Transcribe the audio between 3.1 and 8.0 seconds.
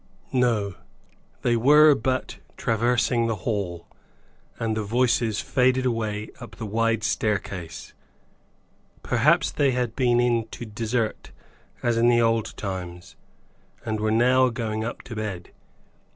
the hall, and the voices faded away up the wide staircase.